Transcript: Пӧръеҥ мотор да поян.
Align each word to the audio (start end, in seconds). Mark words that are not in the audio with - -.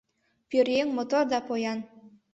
Пӧръеҥ 0.49 0.87
мотор 0.97 1.23
да 1.31 1.39
поян. 1.47 1.79